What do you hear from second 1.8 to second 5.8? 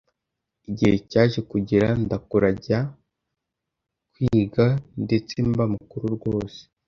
ndakura njya kwiga ndetse mba